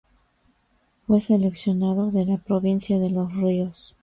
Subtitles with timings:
[1.05, 3.95] Fue seleccionado de la provincia de Los Ríos.